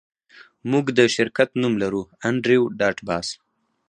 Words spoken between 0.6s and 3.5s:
موږ د شرکت نوم لرو انډریو ډاټ باس